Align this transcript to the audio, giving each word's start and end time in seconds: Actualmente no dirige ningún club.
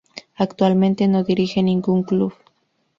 Actualmente 0.35 1.07
no 1.07 1.23
dirige 1.23 1.61
ningún 1.61 2.01
club. 2.01 2.33